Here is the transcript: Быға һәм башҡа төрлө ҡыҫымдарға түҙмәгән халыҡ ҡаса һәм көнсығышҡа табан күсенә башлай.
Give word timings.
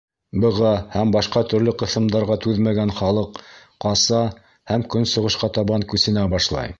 Быға 0.43 0.69
һәм 0.93 1.11
башҡа 1.15 1.41
төрлө 1.51 1.73
ҡыҫымдарға 1.81 2.37
түҙмәгән 2.45 2.93
халыҡ 3.01 3.37
ҡаса 3.85 4.23
һәм 4.73 4.87
көнсығышҡа 4.97 5.55
табан 5.59 5.89
күсенә 5.93 6.29
башлай. 6.37 6.69